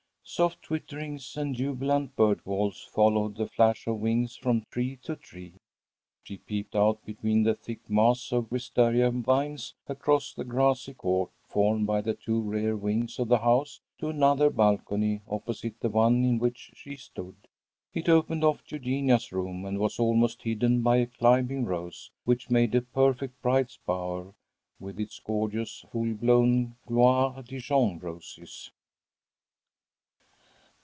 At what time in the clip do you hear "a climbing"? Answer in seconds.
20.97-21.65